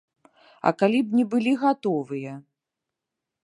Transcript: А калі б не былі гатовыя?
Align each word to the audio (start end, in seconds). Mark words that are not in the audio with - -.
А 0.69 0.71
калі 0.79 1.01
б 1.11 1.19
не 1.19 1.25
былі 1.33 1.53
гатовыя? 1.67 2.33